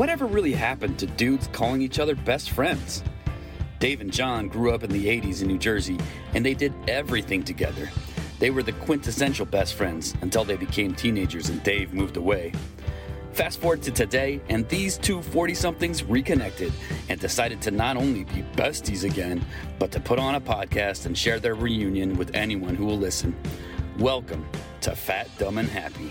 [0.00, 3.04] whatever really happened to dudes calling each other best friends?
[3.80, 5.98] Dave and Jon grew up in the 80s in New Jersey,
[6.32, 7.86] and they did everything together.
[8.38, 12.54] They were the quintessential best friends until they became teenagers and Dave moved away.
[13.34, 16.72] Fast forward to today, and these two 40 somethings reconnected
[17.10, 19.44] and decided to not only be besties again,
[19.78, 23.36] but to put on a podcast and share their reunion with anyone who will listen.
[23.98, 24.46] Welcome
[24.80, 26.10] to Fat, Dumb, and Happy.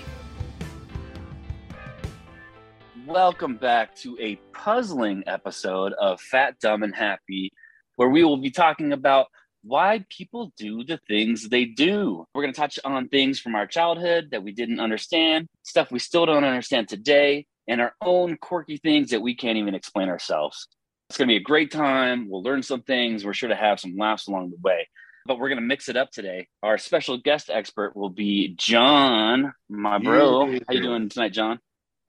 [3.10, 7.52] Welcome back to a puzzling episode of Fat, Dumb, and Happy,
[7.96, 9.26] where we will be talking about
[9.64, 12.28] why people do the things they do.
[12.36, 15.98] We're going to touch on things from our childhood that we didn't understand, stuff we
[15.98, 20.68] still don't understand today, and our own quirky things that we can't even explain ourselves.
[21.10, 22.30] It's going to be a great time.
[22.30, 23.26] We'll learn some things.
[23.26, 24.88] We're sure to have some laughs along the way.
[25.26, 26.48] But we're going to mix it up today.
[26.62, 30.46] Our special guest expert will be Jon, my bro.
[30.46, 31.60] How you doing tonight, Jon?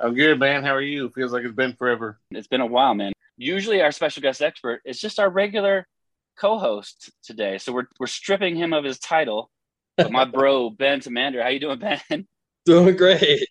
[0.02, 0.64] I'm good, man.
[0.64, 1.10] How are you?
[1.10, 2.18] Feels like it's been forever.
[2.30, 3.12] It's been a while, man.
[3.36, 5.86] Usually our special guest expert is just our regular
[6.38, 7.58] co-host today.
[7.58, 9.50] So we're we're stripping him of his title.
[9.96, 12.26] But my bro Ben Tamander, how you doing, Ben?
[12.64, 13.48] Doing great.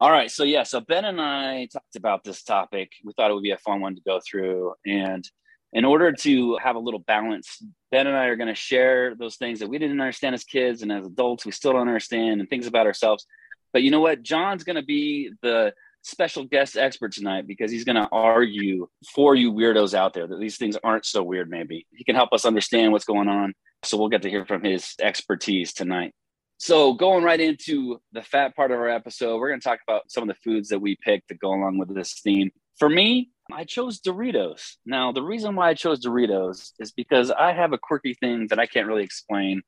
[0.00, 2.90] All right, so yeah, so Ben and I talked about this topic.
[3.04, 5.28] We thought it would be a fun one to go through, and
[5.72, 9.36] in order to have a little balance, Ben and I are going to share those
[9.36, 12.48] things that we didn't understand as kids and as adults we still don't understand, and
[12.48, 13.26] things about ourselves.
[13.74, 14.22] But you know what?
[14.22, 19.34] Jon's going to be the special guest expert tonight because he's going to argue for
[19.34, 21.50] you weirdos out there that these things aren't so weird.
[21.50, 23.52] Maybe he can help us understand what's going on.
[23.82, 26.14] So we'll get to hear from his expertise tonight.
[26.56, 30.10] So, going right into the fat part of our episode, we're going to talk about
[30.10, 32.52] some of the foods that we picked to go along with this theme.
[32.78, 34.76] For me, I chose Doritos.
[34.86, 38.60] Now, the reason why I chose Doritos is because I have a quirky thing that
[38.60, 39.62] I can't really explain,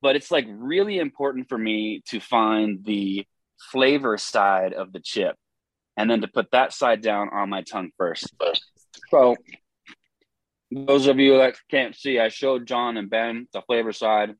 [0.00, 3.26] but it's like really important for me to find the
[3.72, 5.36] flavor side of the chip
[5.96, 8.32] and then to put that side down on my tongue first.
[9.10, 9.36] So,
[10.70, 14.34] those of you that can't see, I showed Jon and Ben the flavor side.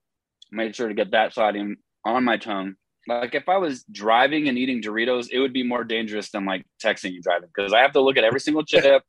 [0.53, 2.75] Made sure to get that side in on my tongue.
[3.09, 6.65] Like if I was driving and eating Doritos, it would be more dangerous than like
[6.83, 9.03] texting and driving because I have to look at every single chip,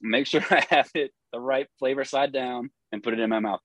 [0.00, 3.40] make sure I have it the right flavor side down, and put it in my
[3.40, 3.60] mouth.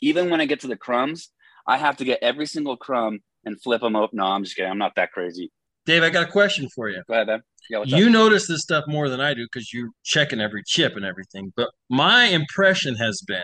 [0.00, 1.30] Even when I get to the crumbs,
[1.66, 4.18] I have to get every single crumb and flip them open.
[4.18, 4.70] No, I'm just kidding.
[4.70, 5.50] I'm not that crazy.
[5.86, 7.02] Dave, I got a question for you.
[7.08, 7.40] Go ahead, Ben.
[7.70, 8.12] Yeah, You up?
[8.12, 11.52] notice this stuff more than I do because you're checking every chip and everything.
[11.56, 13.42] But my impression has been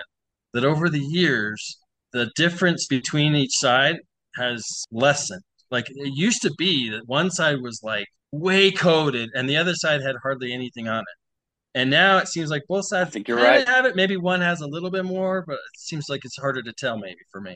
[0.53, 1.79] that over the years,
[2.13, 3.97] the difference between each side
[4.37, 5.43] has lessened.
[5.71, 9.75] Like it used to be that one side was like way coated and the other
[9.75, 11.79] side had hardly anything on it.
[11.79, 13.67] And now it seems like both sides I think you're right.
[13.69, 13.97] have it.
[13.97, 16.97] Maybe one has a little bit more, but it seems like it's harder to tell
[16.99, 17.55] maybe for me.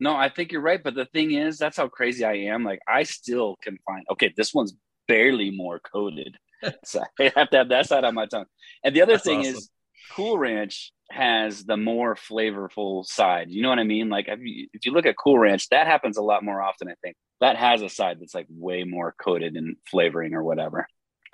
[0.00, 0.82] No, I think you're right.
[0.82, 2.64] But the thing is, that's how crazy I am.
[2.64, 4.74] Like I still can find okay, this one's
[5.06, 6.36] barely more coated.
[6.84, 8.46] so I have to have that side on my tongue.
[8.84, 9.54] And the other That's thing awesome.
[9.56, 9.70] is
[10.12, 13.50] Cool Ranch has the more flavorful side.
[13.50, 14.08] You know what I mean?
[14.08, 16.88] Like if you, if you look at Cool Ranch, that happens a lot more often,
[16.88, 17.16] I think.
[17.40, 20.86] That has a side that's like way more coated in flavoring or whatever.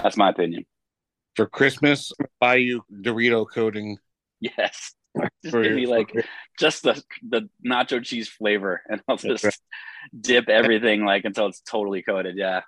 [0.03, 0.65] That's my opinion.
[1.35, 3.99] For Christmas, buy you Dorito coating.
[4.39, 4.93] Yes.
[5.43, 6.27] Just For give me your- like
[6.59, 9.55] just the the nacho cheese flavor and I'll just right.
[10.21, 12.37] dip everything like until it's totally coated.
[12.37, 12.63] Yeah.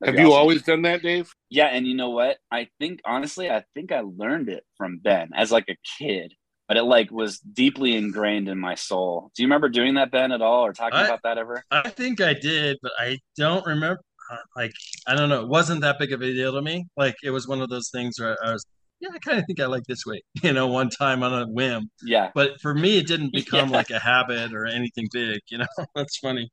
[0.00, 0.38] That'd Have you awesome.
[0.40, 1.30] always done that, Dave?
[1.50, 2.38] Yeah, and you know what?
[2.52, 6.34] I think honestly, I think I learned it from Ben as like a kid,
[6.68, 9.32] but it like was deeply ingrained in my soul.
[9.34, 11.64] Do you remember doing that, Ben, at all, or talking I- about that ever?
[11.72, 14.00] I think I did, but I don't remember.
[14.32, 14.72] uh, Like,
[15.08, 15.40] I don't know.
[15.42, 16.86] It wasn't that big of a deal to me.
[16.96, 18.64] Like, it was one of those things where I was,
[19.00, 21.46] yeah, I kind of think I like this way, you know, one time on a
[21.46, 21.90] whim.
[22.02, 23.76] Yeah, But for me, it didn't become Yeah.
[23.76, 25.66] like a habit or anything big, you know?
[25.94, 26.50] That's funny.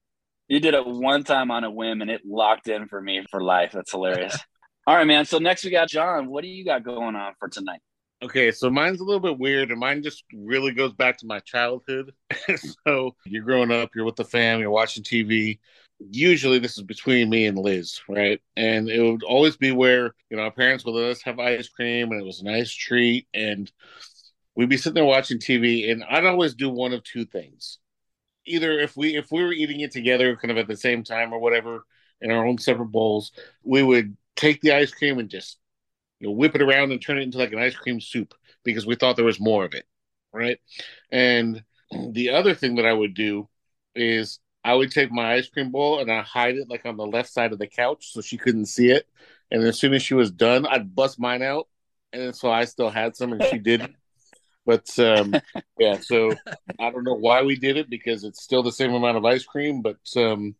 [0.47, 3.41] you did it one time on a whim, and it locked in for me for
[3.41, 3.71] life.
[3.73, 4.37] That's hilarious.
[4.87, 5.25] all right, man.
[5.25, 6.27] So next we got Jon.
[6.27, 7.79] What do you got going on for tonight?
[8.23, 11.39] Okay, so mine's a little bit weird, and mine just really goes back to my
[11.41, 12.13] childhood.
[12.85, 15.59] so you're growing up, you're with the fam, you're watching TV.
[15.99, 18.41] Usually, this is between me and Liz, right?
[18.57, 21.69] And it would always be where you know our parents would let us have ice
[21.69, 23.71] cream, and it was a nice treat, and
[24.55, 27.79] we'd be sitting there watching TV, and I'd always do one of two things:
[28.45, 31.33] either if we if we were eating it together, kind of at the same time
[31.33, 31.85] or whatever,
[32.21, 33.31] in our own separate bowls,
[33.63, 35.59] we would take the ice cream and just
[36.19, 38.33] you know, whip it around and turn it into like an ice cream soup
[38.63, 39.85] because we thought there was more of it,
[40.33, 40.59] right?
[41.11, 41.63] And
[42.11, 43.49] the other thing that I would do
[43.95, 47.05] is I would take my ice cream bowl and I hide it like on the
[47.05, 49.07] left side of the couch so she couldn't see it.
[49.51, 51.67] And as soon as she was done, I'd bust mine out,
[52.11, 53.95] and so I still had some and she didn't.
[54.65, 55.35] But um,
[55.79, 56.31] yeah, so
[56.79, 59.45] I don't know why we did it because it's still the same amount of ice
[59.45, 59.83] cream.
[59.83, 60.55] But um,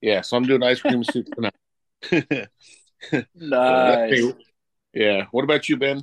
[0.00, 2.48] yeah, so I'm doing ice cream soup tonight.
[3.34, 4.22] Nice.
[4.22, 4.32] Yeah,
[4.94, 5.26] Yeah.
[5.30, 6.02] What about you, Ben?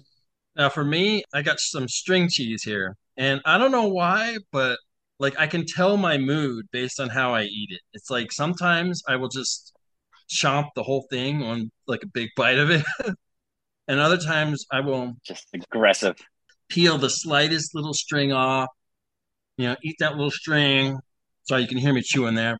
[0.55, 2.95] Now, for me, I got some string cheese here.
[3.17, 4.77] And I don't know why, but
[5.19, 7.81] like I can tell my mood based on how I eat it.
[7.93, 9.73] It's like sometimes I will just
[10.33, 12.83] chomp the whole thing on like a big bite of it.
[13.87, 16.15] and other times I will Just aggressive.
[16.69, 18.69] peel the slightest little string off,
[19.57, 20.99] you know, eat that little string.
[21.43, 22.57] Sorry, you can hear me chewing there.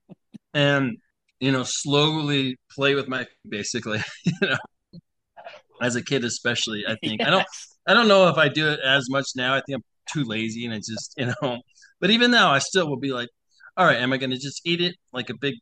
[0.54, 0.98] And,
[1.40, 4.58] you know, slowly play with my basically, you know,
[5.82, 7.24] as a kid especially, I think.
[7.26, 7.46] I don't
[7.88, 9.56] I don't know if I do it as much now.
[9.56, 11.62] I think I'm too lazy and it's just, you know,
[12.04, 13.30] but even now I still will be like,
[13.78, 15.54] all right, am I gonna just eat it like a big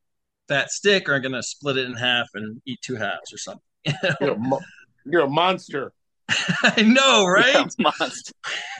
[0.47, 3.37] fat stick or am I gonna split it in half and eat two halves or
[3.37, 3.61] something?
[3.85, 4.15] You know?
[4.19, 4.61] You're a, mo-
[5.05, 5.91] you're a monster.
[6.63, 7.53] I know, right?
[7.53, 8.33] Yeah, must.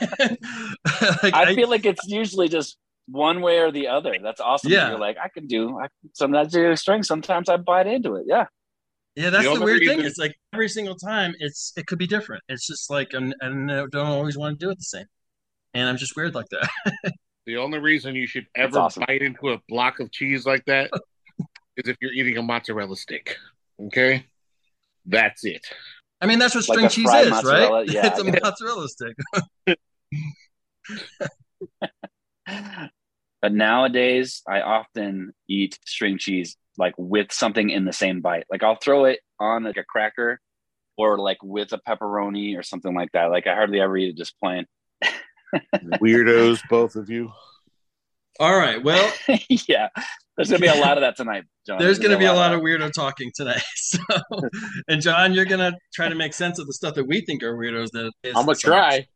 [1.22, 2.76] like, I feel like it's usually just
[3.06, 4.16] one way or the other.
[4.22, 4.72] That's awesome.
[4.72, 4.90] Yeah.
[4.90, 8.16] You're like, I can do, I can, sometimes do a string, sometimes I bite into
[8.16, 8.24] it.
[8.26, 8.46] Yeah.
[9.14, 9.88] Yeah, that's The the, only weird thing.
[9.98, 12.42] reason- It's like every single time, it's it could be different.
[12.48, 15.06] It's just like I'm, I don't always want to do it the same,
[15.74, 16.70] and I'm just weird like that.
[17.46, 19.04] The only reason you should ever awesome.
[19.06, 20.90] bite into a block of cheese like that
[21.76, 23.36] is if you're eating a mozzarella stick.
[23.80, 24.26] Okay?
[25.06, 25.66] That's it.
[26.20, 27.80] I mean, that's what string a cheese is, mozzarella?
[27.80, 27.88] right?
[27.90, 28.42] Yeah, it's a I get it.
[28.42, 29.16] mozzarella stick.
[33.42, 38.44] But nowadays, I often eat string cheese like with something in the same bite.
[38.48, 40.40] Like I'll throw it on like a cracker
[40.96, 43.26] or like with a pepperoni or something like that.
[43.26, 44.64] Like I hardly ever eat it just plain.
[46.00, 47.30] Weirdos, both of you.
[48.40, 48.82] All right.
[48.82, 49.12] Well,
[49.48, 49.88] yeah.
[50.36, 51.78] There's going to be a lot of that tonight, Jon.
[51.78, 52.56] there's going to be a lot that.
[52.56, 53.62] of weirdo talking tonight.
[53.76, 54.00] So,
[54.88, 57.42] and Jon, you're going to try to make sense of the stuff that we think
[57.42, 57.90] are weirdos.
[57.90, 59.06] That is I'm going to try.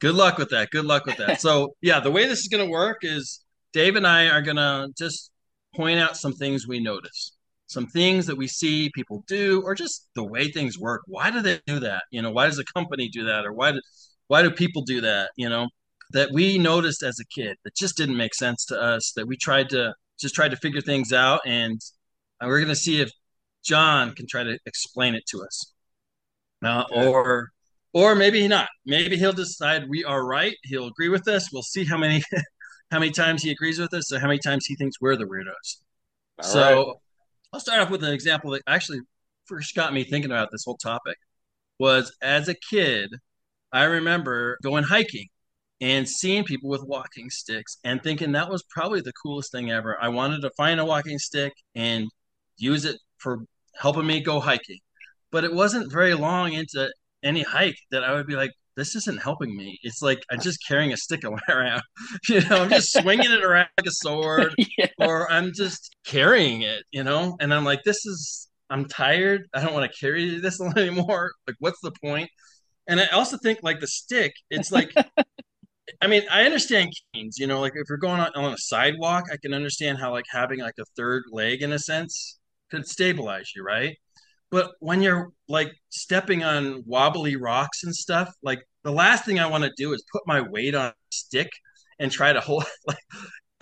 [0.00, 0.70] Good luck with that.
[0.70, 1.40] Good luck with that.
[1.40, 4.56] So, yeah, the way this is going to work is Dave and I are going
[4.56, 5.30] to just
[5.74, 10.08] point out some things we notice, some things that we see people do, or just
[10.16, 11.02] the way things work.
[11.06, 12.02] Why do they do that?
[12.10, 13.80] You know, why does a company do that, or why do
[14.28, 15.30] why do people do that?
[15.36, 15.68] You know,
[16.12, 19.12] that we noticed as a kid that just didn't make sense to us.
[19.16, 21.80] That we tried to just tried to figure things out, and
[22.40, 23.10] we're going to see if
[23.64, 25.72] Jon can try to explain it to us,
[26.64, 27.50] uh, or
[27.92, 28.68] or maybe not.
[28.84, 30.54] Maybe he'll decide we are right.
[30.64, 31.52] He'll agree with us.
[31.52, 32.22] We'll see how many
[32.90, 35.24] how many times he agrees with us, or how many times he thinks we're the
[35.24, 35.80] weirdos.
[36.38, 36.94] All so right.
[37.52, 39.00] I'll start off with an example that actually
[39.46, 41.16] first got me thinking about this whole topic.
[41.78, 43.10] Was as a kid,
[43.72, 45.26] I remember going hiking
[45.80, 49.96] and seeing people with walking sticks and thinking that was probably the coolest thing ever.
[50.00, 52.08] I wanted to find a walking stick and
[52.56, 53.40] use it for
[53.78, 54.78] helping me go hiking.
[55.30, 56.90] But it wasn't very long into
[57.22, 59.78] any hike that I would be like, this isn't helping me.
[59.82, 61.82] It's like I'm just carrying a stick around.
[62.28, 64.88] You know, I'm just swinging it around like a sword yeah.
[64.98, 67.36] or I'm just carrying it, you know?
[67.40, 69.42] And I'm like, this is, I'm tired.
[69.54, 71.32] I don't want to carry this anymore.
[71.46, 72.30] Like, what's the point?
[72.88, 74.92] And I also think, like, the stick, it's like,
[76.00, 79.24] I mean, I understand canes, you know, like if you're going on, on a sidewalk,
[79.32, 82.38] I can understand how, like, having like a third leg in a sense
[82.70, 83.96] could stabilize you, right?
[84.50, 89.46] But when you're like stepping on wobbly rocks and stuff, like the last thing I
[89.46, 91.50] want to do is put my weight on a stick
[91.98, 92.98] and try to hold like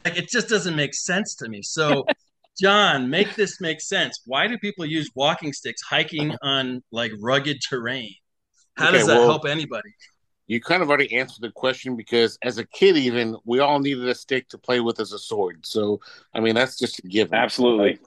[0.05, 1.63] like it just doesn't make sense to me.
[1.63, 2.05] So
[2.61, 4.21] Jon, make this make sense.
[4.27, 8.15] Why do people use walking sticks hiking on like rugged terrain?
[8.77, 9.91] How Okay, does that well- help anybody?
[10.47, 14.07] You kind of already answered the question because as a kid, even we all needed
[14.07, 15.65] a stick to play with as a sword.
[15.65, 16.01] So,
[16.35, 17.33] I mean, that's just a given.
[17.35, 17.99] Absolutely.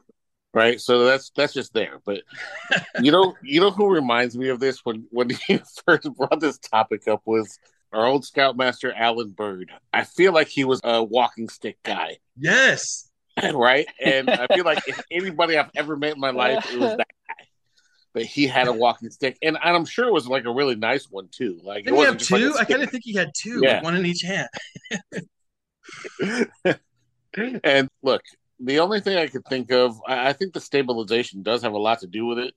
[0.54, 0.80] right?
[0.80, 2.00] So that's that's just there.
[2.06, 2.22] But
[3.02, 6.60] you know, you know who reminds me of this when when you first brought this
[6.60, 7.58] topic up was
[7.92, 9.72] our old scoutmaster Alan Bird.
[9.92, 13.10] I feel like he was a walking stick guy, Yes.
[13.54, 13.88] right?
[14.00, 16.98] And I feel like if anybody I've ever met in my life, it was that
[16.98, 17.04] guy.
[18.18, 21.06] But he had a walking stick, and I'm sure it was like a really nice
[21.12, 21.60] one too.
[21.64, 22.56] Like it Didn't he have wasn't like a two?
[22.58, 23.76] I kind of think he had two, Yeah.
[23.76, 24.50] like one in each hand.
[27.64, 28.22] and look,
[28.60, 31.78] the only thing I could think of, I, I think the stabilization does have a
[31.78, 32.56] lot to do with it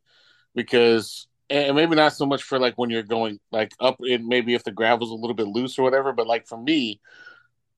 [0.54, 4.54] because, and maybe not so much for like when you're going like up and maybe
[4.54, 7.00] if the gravel's a little bit loose or whatever, but like for me,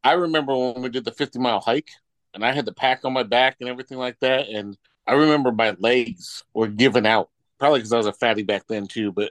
[0.05, 1.91] I remember when we did the 50 mile hike
[2.35, 4.49] and I had the pack on my back and everything like that.
[4.49, 7.31] And I remember my legs were giving out,
[7.63, 9.31] probably because I was a fatty back then too, but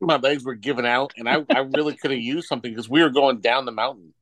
[0.00, 3.00] my legs were giving out and I, I really could have used something because we
[3.00, 4.12] were going down the mountain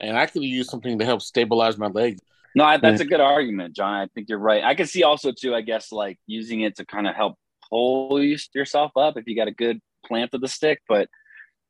[0.00, 2.22] and I could have used something to help stabilize my legs.
[2.54, 3.92] No, I, that's a good argument, Jon.
[3.92, 4.64] I think you're right.
[4.64, 7.36] I can see also too, I guess, like using it to kind of help
[7.68, 10.80] pull yourself up if you got a good plant of the stick.
[10.88, 11.10] But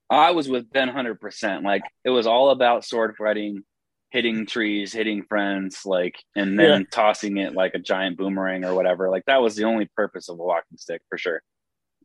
[0.08, 1.64] I was with Ben hundred percent.
[1.64, 3.64] Like it was all about sword fighting,
[4.14, 6.86] hitting trees, hitting friends, like, and then Yeah.
[6.92, 9.10] tossing it like a giant boomerang or whatever.
[9.10, 11.42] Like that was the only purpose of a walking stick for sure.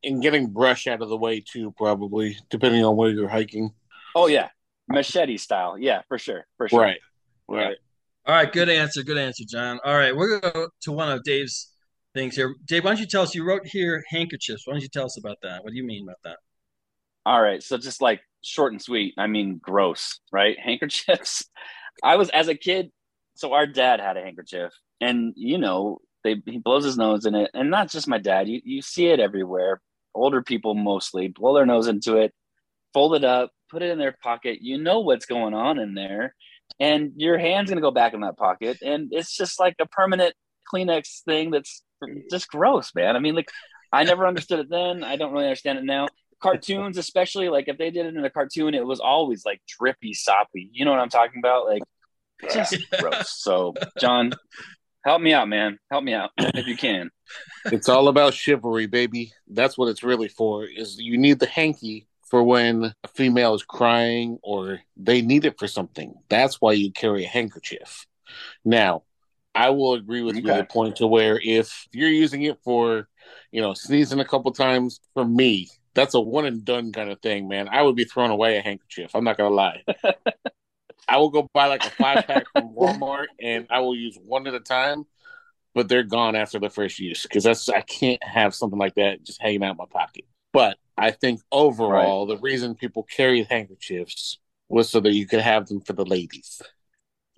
[0.04, 3.70] and getting brush out of the way too, probably depending on where you're hiking.
[4.16, 4.48] Oh yeah,
[4.88, 5.78] machete style.
[5.78, 6.80] Yeah, for sure, for sure.
[6.80, 7.00] Right,
[7.50, 7.78] right.
[8.25, 9.80] All right, good answer, good answer, Jon.
[9.84, 11.74] All right, we're gonna go to one of Dave's
[12.16, 12.56] things here.
[12.66, 13.36] Dave, why don't you tell us?
[13.36, 14.66] You wrote here handkerchiefs.
[14.66, 15.63] Why don't you tell us about that?
[15.63, 16.38] What do you mean about that?
[17.25, 19.13] All right, so just like short and sweet.
[19.18, 20.58] I mean, gross, right?
[20.60, 21.44] Handkerchiefs.
[22.03, 22.91] I was as a kid.
[23.36, 27.36] So our dad had a handkerchief, and you know, they he blows his nose in
[27.36, 28.50] it, and not just my dad.
[28.50, 29.82] You you see it everywhere.
[30.13, 32.34] Older people mostly blow their nose into it,
[32.94, 34.60] fold it up, put it in their pocket.
[34.62, 36.36] You know what's going on in there,
[36.79, 40.34] and your hand's gonna go back in that pocket, and it's just like a permanent
[40.74, 41.82] Kleenex thing that's
[42.29, 43.15] just gross, man.
[43.15, 43.50] I mean, like
[43.91, 45.03] I never understood it then.
[45.03, 46.08] I don't really understand it now.
[46.41, 50.13] Cartoons, especially like if they did it in a cartoon, it was always like drippy,
[50.13, 50.69] soppy.
[50.72, 51.65] You know what I'm talking about?
[51.65, 51.84] Like
[52.53, 53.29] just gross.
[53.29, 54.31] So, Jon,
[55.03, 55.77] help me out, man.
[55.91, 57.10] Help me out if you can.
[57.65, 59.34] It's all about chivalry, baby.
[59.48, 60.65] That's what it's really for.
[60.65, 65.58] Is you need the hanky for when a female is crying or they need it
[65.58, 66.13] for something.
[66.29, 68.05] That's why you carry a handkerchief.
[68.63, 69.03] Now,
[69.55, 70.46] I will agree with okay.
[70.46, 73.08] you to the point to where if you're using it for,
[73.51, 75.69] you know, sneezing a couple times, for me,
[76.00, 77.68] that's a one and done kind of thing, man.
[77.68, 79.12] I would be throwing away a handkerchief.
[79.13, 79.84] I'm not gonna lie.
[81.10, 84.48] I will go buy like a five pack from Walmart and I will use one
[84.48, 85.06] at a time,
[85.74, 89.24] but they're gone after the first use because that's I can't have something like that
[89.24, 90.25] just hanging out in my pocket.
[90.53, 92.36] But I think overall, right.
[92.36, 94.39] the reason people carry handkerchiefs
[94.70, 96.62] was so that you could have them for the ladies.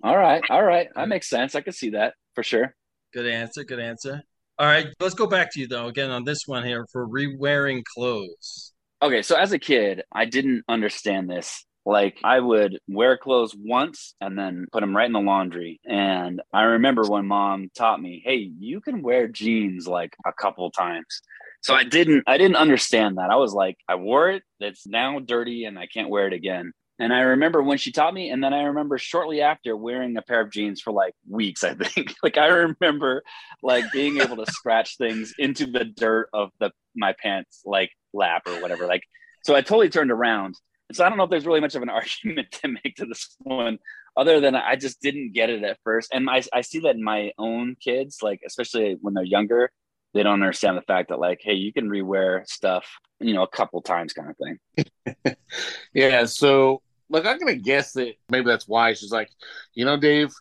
[0.04, 1.56] All right, all right, that makes sense.
[1.56, 2.76] I can see that for sure.
[3.14, 3.64] Good answer.
[3.64, 4.24] Good answer.
[4.60, 7.84] All right, let's go back to you though again on this one here for re-wearing
[7.96, 8.74] clothes.
[9.02, 11.66] Okay, so as a kid, I didn't understand this.
[11.86, 15.80] Like I would wear clothes once and then put them right in the laundry.
[15.86, 20.70] And I remember when mom taught me, "Hey, you can wear jeans like a couple
[20.70, 21.22] times."
[21.62, 23.32] So I didn't I didn't understand that.
[23.32, 26.72] I was like, I wore it, it's now dirty and I can't wear it again.
[27.02, 30.22] And I remember when she taught me, and then I remember shortly after wearing a
[30.22, 32.14] pair of jeans for like weeks, I think.
[32.24, 33.24] like I remember
[33.64, 38.44] like being able to scratch things into the dirt of the my pants like lap
[38.46, 38.86] or whatever.
[38.86, 39.02] Like
[39.42, 40.54] so I totally turned around.
[40.90, 43.08] And so I don't know if there's really much of an argument to make to
[43.08, 43.80] this one,
[44.16, 46.14] other than I just didn't get it at first.
[46.14, 49.72] And I, I see that in my own kids, like especially when they're younger,
[50.14, 52.86] they don't understand the fact that like, hey, you can rewear stuff,
[53.20, 55.36] you know, a couple times kind of thing.
[55.96, 56.26] yeah.
[56.26, 59.30] So like I'm gonna guess that maybe that's why she's like,
[59.74, 60.34] you know, Dave,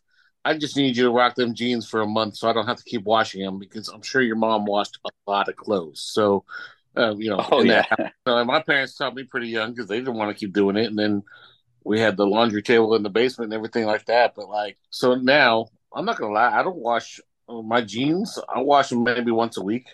[0.45, 2.79] I just need you to rock them jeans for a month so I don't have
[2.79, 6.01] to keep washing them because I'm sure your mom washed a lot of clothes.
[6.01, 6.45] So,
[6.97, 7.85] uh, you know, oh, yeah.
[8.25, 10.87] That, my parents taught me pretty young because they didn't want to keep doing it,
[10.87, 11.23] and then
[11.85, 14.35] we had the laundry table in the basement and everything like that.
[14.35, 18.39] But like, so now I'm not gonna lie, I don't wash my jeans.
[18.55, 19.89] I wash them maybe once a week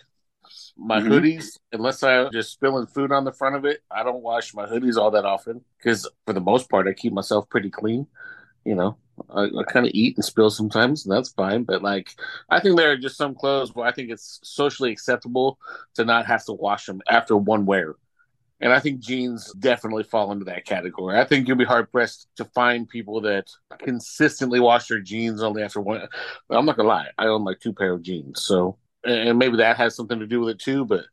[0.77, 1.11] my mm-hmm.
[1.11, 4.65] hoodies, unless I'm just spilling food on the front of it, I don't wash my
[4.65, 8.07] hoodies all that often because for the most part, I keep myself pretty clean.
[8.63, 8.97] You know,
[9.29, 11.63] I, I kind of eat and spill sometimes, and that's fine.
[11.63, 12.11] But like,
[12.49, 15.57] I think there are just some clothes where I think it's socially acceptable
[15.95, 17.95] to not have to wash them after one wear.
[18.59, 21.19] And I think jeans definitely fall into that category.
[21.19, 23.47] I think you'll be hard pressed to find people that
[23.79, 26.07] consistently wash their jeans only after one.
[26.49, 29.77] I'm not gonna lie, I own like two pair of jeans, so and maybe that
[29.77, 30.85] has something to do with it too.
[30.85, 31.05] But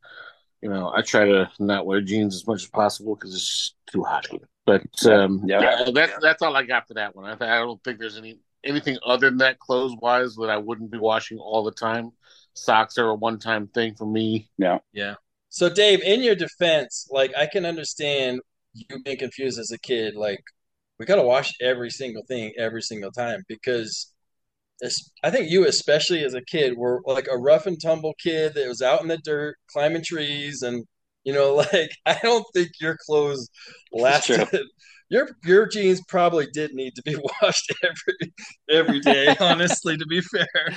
[0.61, 4.03] you know, I try to not wear jeans as much as possible because it's too
[4.03, 4.26] hot.
[4.67, 7.26] But um, yeah, yeah, that's that's all I got for that one.
[7.26, 10.91] I, I don't think there's any anything other than that clothes wise that I wouldn't
[10.91, 12.12] be washing all the time.
[12.55, 14.49] Socks are a one time thing for me.
[14.57, 15.14] Yeah, yeah.
[15.50, 18.41] So Dave, in your defense, like I can understand
[18.73, 20.14] you being confused as a kid.
[20.14, 20.43] Like
[20.99, 24.13] we gotta wash every single thing every single time because
[25.23, 28.69] I think you, especially as a kid, were like a rough and tumble kid that
[28.69, 30.85] was out in the dirt, climbing trees, and
[31.25, 33.49] you know, like I don't think your clothes
[33.93, 34.49] lasted.
[35.11, 38.33] Your your jeans probably did need to be washed every
[38.71, 39.35] every day.
[39.40, 40.75] honestly, to be fair,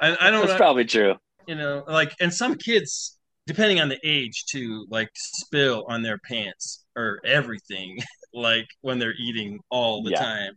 [0.00, 0.46] I, I don't.
[0.46, 1.14] That's probably true.
[1.46, 6.18] You know, like and some kids, depending on the age, too, like spill on their
[6.18, 7.98] pants or everything,
[8.32, 10.20] like when they're eating all the yeah.
[10.20, 10.52] time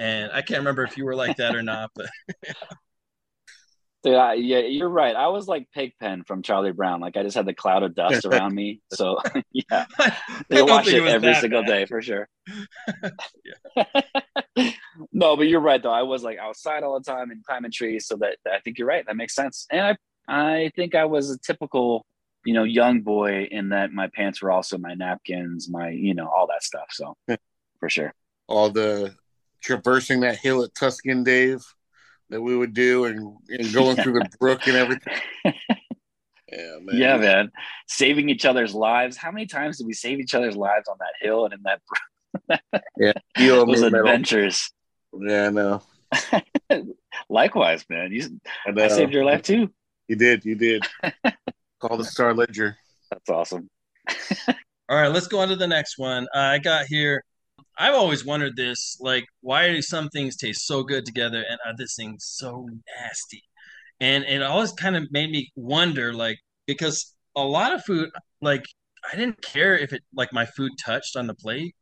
[0.00, 2.08] and I can't remember if you were like that or not, but.
[4.02, 5.14] Yeah, yeah, you're right.
[5.14, 7.00] I was like Pigpen from Charlie Brown.
[7.00, 8.80] Like I just had the cloud of dust around me.
[8.94, 9.18] So
[9.52, 9.84] yeah,
[10.48, 11.68] they watch it, it every single bad.
[11.68, 12.26] day for sure.
[15.12, 15.92] no, but you're right though.
[15.92, 18.06] I was like outside all the time and climbing trees.
[18.06, 19.04] So that I think you're right.
[19.06, 19.66] That makes sense.
[19.70, 19.96] And I
[20.28, 22.06] I think I was a typical
[22.46, 26.26] you know young boy in that my pants were also my napkins, my you know
[26.26, 26.86] all that stuff.
[26.90, 27.18] So
[27.80, 28.14] for sure.
[28.48, 29.14] All the
[29.60, 31.62] traversing that hill at Tuscan, Dave,
[32.30, 35.14] that we would do, and, and going through the brook and everything.
[36.52, 36.96] Yeah, man.
[36.96, 37.52] Yeah, man.
[37.86, 39.16] Saving each other's lives.
[39.16, 41.80] How many times did we save each other's lives on that hill and in that
[42.98, 43.12] Yeah.
[43.38, 44.06] You owe me those a medal.
[44.08, 44.72] adventures?
[45.12, 45.82] Yeah, I know.
[47.28, 48.10] Likewise, man.
[48.10, 48.72] You, I.
[48.82, 49.70] I saved your life too.
[50.08, 50.44] You did.
[50.44, 50.84] You did.
[51.80, 52.76] Call the Star Ledger.
[53.12, 53.68] That's awesome.
[54.88, 56.26] All right, let's go on to the next one.
[56.34, 57.24] Uh, I got here.
[57.80, 61.86] I've always wondered this, like, why do some things taste so good together and other
[61.96, 62.68] things so
[63.00, 63.42] nasty?
[64.00, 68.10] And it always kind of made me wonder, like, because a lot of food,
[68.42, 68.64] like,
[69.10, 71.74] I didn't care if it, like, my food touched on the plate,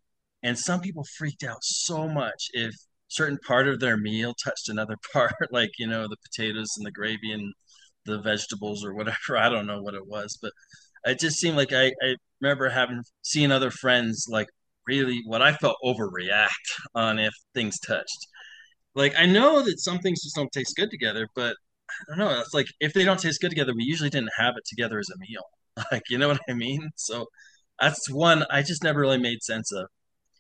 [0.44, 2.72] and some people freaked out so much if
[3.08, 6.92] certain part of their meal touched another part, like, you know, the potatoes and the
[6.92, 7.52] gravy and
[8.04, 9.36] the vegetables or whatever.
[9.36, 10.52] I don't know what it was, but
[11.04, 14.48] it just seemed like I, I remember having seen other friends like
[14.88, 16.48] really what I felt overreact
[16.94, 18.28] on if things touched.
[18.94, 21.56] Like I know that some things just don't taste good together, but
[22.12, 22.40] I don't know.
[22.40, 25.10] It's like if they don't taste good together, we usually didn't have it together as
[25.10, 25.44] a meal.
[25.92, 26.90] Like you know what I mean?
[26.96, 27.26] So
[27.80, 29.86] that's one I just never really made sense of.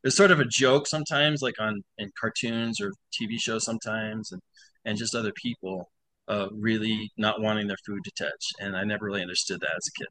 [0.04, 4.42] It's sort of a joke sometimes, like on in cartoons or TV shows sometimes, and
[4.84, 5.90] and just other people
[6.28, 9.88] uh, really not wanting their food to touch, and I never really understood that as
[9.88, 10.08] a kid.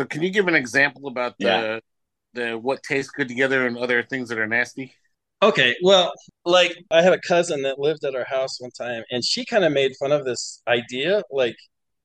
[0.00, 1.78] So, can you give an example about the Yeah.
[2.34, 4.94] The what tastes good together and other things that are nasty?
[5.42, 6.12] Okay, well,
[6.44, 9.64] like I had a cousin that lived at our house one time, and she kind
[9.64, 11.56] of made fun of this idea, like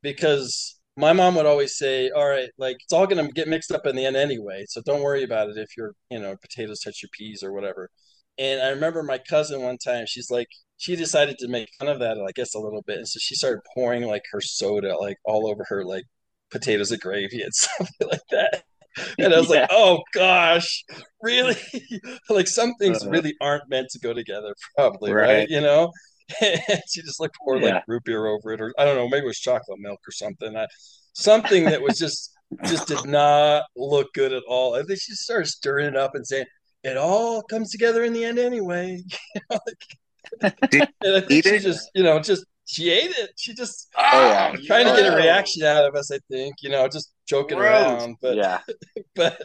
[0.01, 3.86] because my mom would always say, "All right, like it's all gonna get mixed up
[3.86, 7.01] in the end anyway, so don't worry about it if your, you know, potatoes touch
[7.01, 7.89] your peas or whatever."
[8.38, 12.00] And I remember my cousin one time, she's like, she decided to make fun of
[12.00, 15.17] that, I guess, a little bit, and so she started pouring like her soda like
[15.25, 16.05] all over her like
[16.51, 18.63] potatoes and gravy and something like that.
[19.20, 19.62] And I was Yeah.
[19.62, 20.84] like, oh gosh,
[21.22, 21.56] really?
[22.29, 23.12] like some things Uh-huh.
[23.12, 25.27] really aren't meant to go together, probably, right?
[25.39, 25.50] Right.
[25.50, 25.91] You know?
[26.41, 27.75] And she just like poured Yeah.
[27.75, 30.12] like root beer over it, or I don't know, maybe it was chocolate milk or
[30.12, 30.56] something.
[30.56, 30.68] I,
[31.13, 32.32] something that was just
[32.65, 34.75] just did not look good at all.
[34.75, 36.46] And then she started stirring it up and saying,
[36.84, 39.01] it all comes together in the end anyway.
[39.35, 41.62] You know, like- Did and I think she it?
[41.62, 43.31] just, you know, just she ate it.
[43.35, 44.55] She just Oh, yeah.
[44.68, 47.70] trying to get a reaction out of us, I think, you know, just joking Gross.
[47.72, 48.15] around.
[48.22, 48.59] But yeah,
[49.15, 49.39] but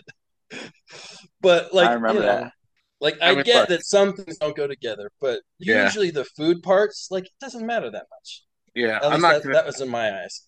[1.41, 2.53] but like I remember you know, that.
[3.01, 5.85] like I I, remember- get that some things don't go together, but Yeah.
[5.85, 8.43] usually the food parts, like it doesn't matter that much.
[8.75, 9.55] Yeah, At I'm not that, gonna.
[9.55, 10.43] that was in my eyes.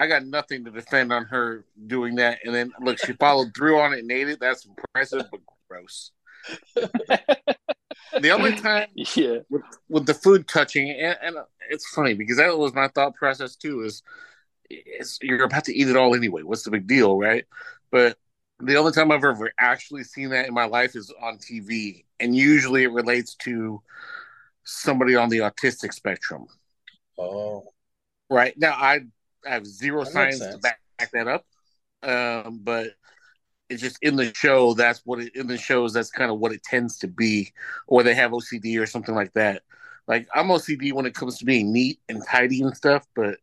[0.00, 3.78] I got nothing to defend on her doing that, and then look, she followed through
[3.80, 4.40] on it and ate it.
[4.40, 6.12] That's impressive, but gross.
[8.20, 11.36] the only time Yeah, with, with the food touching, and, and
[11.70, 13.82] it's funny because that was my thought process too.
[13.82, 14.02] Is it's,
[15.22, 16.42] you're about to eat it all anyway.
[16.42, 17.44] What's the big deal, right?
[17.90, 18.18] But
[18.60, 22.34] the only time I've ever actually seen that in my life is on TV, and
[22.34, 23.82] usually it relates to
[24.64, 26.46] somebody on the autistic spectrum.
[27.18, 27.64] Oh,
[28.30, 29.00] Right now, I,
[29.46, 31.46] I have zero That signs to back, back that up,
[32.02, 32.88] um, but
[33.70, 34.74] it's just in the show.
[34.74, 35.92] That's what it in the shows.
[35.92, 37.52] That's kind of what it tends to be,
[37.86, 39.62] or they have OCD or something like that.
[40.06, 43.38] Like I'm OCD when it comes to being neat and tidy and stuff, but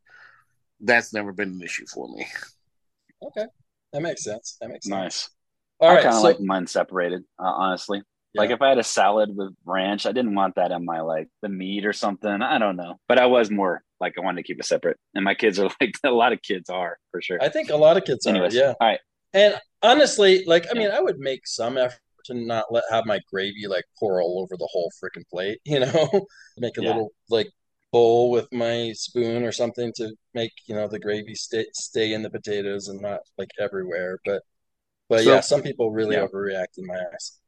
[0.79, 2.27] that's never been an issue for me.
[3.21, 3.45] okay,
[3.93, 4.57] that makes sense.
[4.61, 4.99] That makes sense.
[5.03, 5.29] nice.
[5.79, 8.01] All I right, kind of so like mine separated, uh, honestly.
[8.37, 11.29] Like if I had a salad with ranch, I didn't want that in my like
[11.41, 12.41] the meat or something.
[12.41, 14.97] I don't know, but I was more like I wanted to keep it separate.
[15.13, 17.41] And my kids are like a lot of kids are for sure.
[17.41, 18.73] I think a lot of kids are, Anyways, yeah.
[18.79, 18.99] all right.
[19.33, 23.19] And honestly, like, I mean, I would make some effort to not let have my
[23.31, 26.25] gravy like pour all over the whole freaking plate, you know?
[26.57, 26.87] Make a Yeah.
[26.87, 27.49] little like
[27.95, 32.21] bowl with my spoon or something to make, you know, the gravy stay stay in
[32.21, 34.19] the potatoes and not like everywhere.
[34.25, 34.41] But
[35.09, 36.25] but So- yeah, some people really Yeah.
[36.27, 37.39] overreact in my eyes.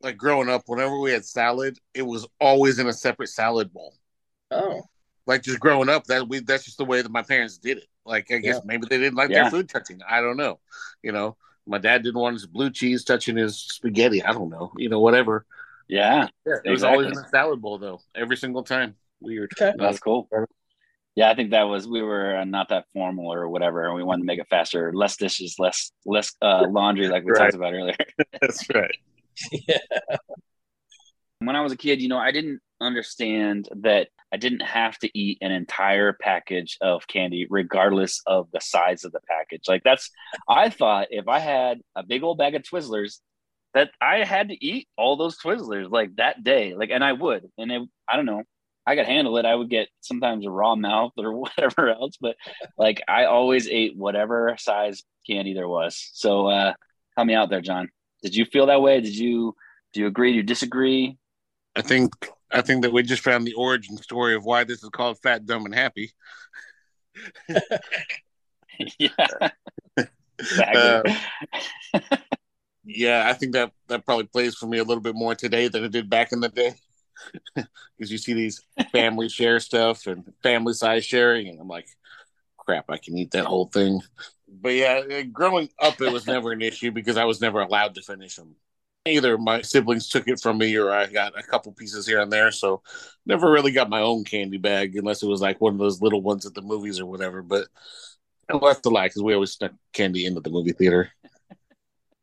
[0.00, 3.94] Like growing up, whenever we had salad, it was always in a separate salad bowl.
[4.50, 4.82] Oh,
[5.26, 7.88] Like just growing up, that we that's just the way that my parents did it.
[8.04, 8.60] Like I guess Yeah.
[8.70, 9.42] maybe they didn't like Yeah.
[9.42, 10.00] their food touching.
[10.08, 10.60] I don't know.
[11.02, 14.22] You know, my dad didn't want his blue cheese touching his spaghetti.
[14.22, 14.72] I don't know.
[14.76, 15.44] You know, whatever.
[15.88, 17.28] Yeah, Yeah, it was always in Exactly.
[17.28, 18.96] a salad bowl though, every single time.
[19.20, 19.52] Weird.
[19.60, 19.74] okay.
[19.78, 20.28] that's cool.
[21.14, 24.04] Yeah, I think that was we were uh, not that formal or whatever, and we
[24.04, 27.38] wanted to make it faster, less dishes, less less uh, laundry, like we Right.
[27.40, 27.96] talked about earlier.
[28.40, 28.94] That's right.
[29.66, 29.78] yeah.
[31.40, 35.18] when I was a kid, you know, I didn't understand that I didn't have to
[35.18, 39.62] eat an entire package of candy, regardless of the size of the package.
[39.66, 40.10] Like that's,
[40.48, 43.18] I thought if I had a big old bag of Twizzlers,
[43.74, 47.44] that I had to eat all those Twizzlers like that day, like, and I would,
[47.58, 48.42] and it, I don't know,
[48.88, 49.44] I could handle it.
[49.44, 52.36] I would get sometimes a raw mouth or whatever else, but
[52.78, 56.08] like I always ate whatever size candy there was.
[56.14, 56.72] So, uh,
[57.14, 57.90] help me out there, Jon.
[58.22, 59.02] Did you feel that way?
[59.02, 59.54] Did you?
[59.92, 60.32] Do you agree?
[60.32, 61.18] Do you disagree?
[61.76, 62.12] I think
[62.50, 65.44] I think that we just found the origin story of why this is called Fat,
[65.44, 66.12] Dumb, and Happy.
[68.98, 69.50] yeah.
[70.38, 71.12] Exactly.
[71.94, 72.16] Uh,
[72.84, 75.84] yeah, I think that that probably plays for me a little bit more today than
[75.84, 76.74] it did back in the day.
[77.54, 81.88] Because you see these family share stuff and family size sharing, and I'm like,
[82.56, 84.02] crap, I can eat that whole thing.
[84.46, 87.94] But yeah, uh, growing up, it was never an issue because I was never allowed
[87.94, 88.56] to finish them.
[89.06, 92.30] Either my siblings took it from me or I got a couple pieces here and
[92.30, 92.50] there.
[92.50, 92.82] So
[93.24, 96.20] never really got my own candy bag unless it was like one of those little
[96.20, 97.42] ones at the movies or whatever.
[97.42, 97.68] But
[98.50, 101.10] I left the lie because we always snuck candy into the movie theater.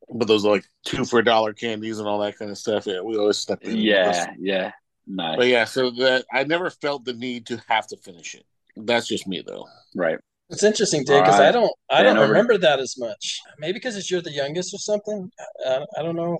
[0.09, 2.85] but those like two for a dollar candies and all that kind of stuff.
[2.85, 3.63] Yeah, we always stuck.
[3.63, 4.71] In yeah, yeah,
[5.07, 5.37] nice.
[5.37, 8.45] But yeah, so that I never felt the need to have to finish it.
[8.75, 9.67] That's just me though.
[9.95, 10.19] Right.
[10.49, 11.47] It's interesting, Dave, because right.
[11.47, 13.41] I don't, I don't remember that as much.
[13.57, 15.31] Maybe because it's you're the youngest or something.
[15.65, 16.37] I, I don't know.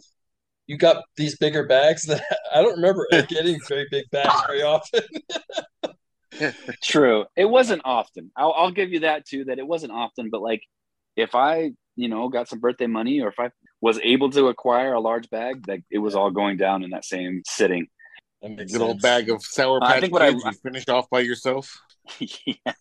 [0.67, 2.23] You got these bigger bags that
[2.53, 5.03] I don't remember getting very big bags very often.
[6.83, 7.25] True.
[7.35, 8.31] It wasn't often.
[8.35, 9.45] I'll, I'll give you that too.
[9.45, 10.61] That it wasn't often, but like
[11.15, 13.49] if I, you know, got some birthday money, or if I
[13.81, 17.05] was able to acquire a large bag, that it was all going down in that
[17.05, 17.87] same sitting.
[18.45, 21.09] A good old bag of sour patch uh, I think what I, you finished off
[21.09, 21.81] by yourself.
[22.19, 22.73] yeah.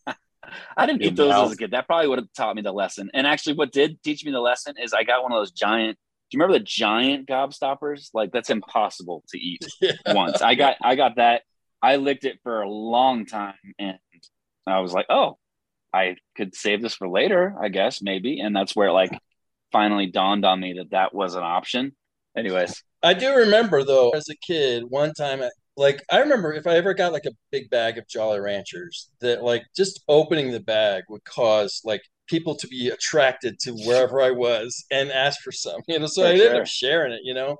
[0.76, 1.70] I didn't eat those as a kid.
[1.70, 3.10] That probably would have taught me the lesson.
[3.14, 5.96] And actually, what did teach me the lesson is I got one of those giant.
[6.30, 8.10] Do you remember the giant gobstoppers?
[8.12, 9.92] Like that's impossible to eat yeah.
[10.08, 10.42] once.
[10.42, 11.42] I got I got that.
[11.82, 13.98] I licked it for a long time, and
[14.66, 15.38] I was like, oh,
[15.92, 17.56] I could save this for later.
[17.60, 19.18] I guess maybe, and that's where it like
[19.72, 21.96] finally dawned on me that that was an option.
[22.36, 25.42] Anyways, I do remember though, as a kid, one time
[25.76, 29.42] like I remember if I ever got like a big bag of Jolly Ranchers, that
[29.42, 34.30] like just opening the bag would cause like people to be attracted to wherever I
[34.30, 36.06] was and ask for some, you know.
[36.06, 37.58] So for I ended up sharing it, you know.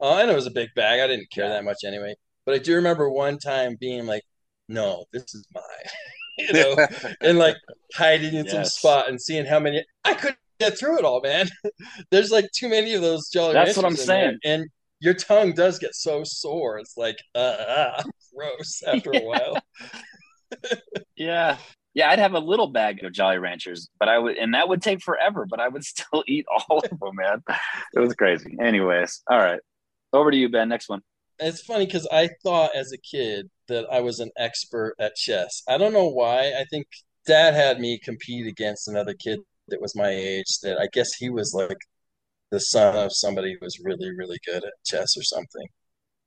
[0.00, 1.00] Uh, know it was a big bag.
[1.00, 1.50] I didn't care yeah.
[1.52, 2.14] that much anyway.
[2.44, 4.22] But I do remember one time being like,
[4.68, 5.64] "No, this is mine,"
[6.38, 6.86] you know,
[7.20, 7.56] and like
[7.94, 8.52] hiding in yes.
[8.52, 11.48] some spot and seeing how many I couldn't get through it all, man.
[12.10, 13.76] There's like too many of those Jolly Ranchers.
[13.76, 14.38] That's what I'm saying.
[14.42, 14.54] There.
[14.54, 14.66] And
[15.02, 16.78] your tongue does get so sore.
[16.78, 18.02] It's like uh, uh
[18.34, 19.58] gross after a while.
[21.16, 21.58] yeah.
[21.94, 24.80] Yeah, I'd have a little bag of Jolly Ranchers, but I would, and that would
[24.80, 27.42] take forever, but I would still eat all of them, man.
[27.94, 28.56] It was crazy.
[28.62, 29.60] Anyways, all right.
[30.12, 30.68] Over to you, Ben.
[30.68, 31.02] Next one.
[31.38, 35.62] It's funny because I thought as a kid that I was an expert at chess.
[35.68, 36.52] I don't know why.
[36.58, 36.86] I think
[37.26, 41.28] dad had me compete against another kid that was my age that I guess he
[41.28, 41.78] was like
[42.52, 45.66] the son of somebody who was really, really good at chess or something.